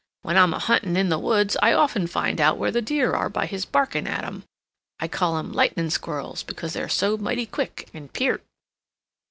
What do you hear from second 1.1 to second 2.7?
woods, I often find out